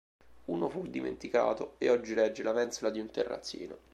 [0.45, 3.77] Uno fu dimenticato e oggi regge la mensola di un terrazzino.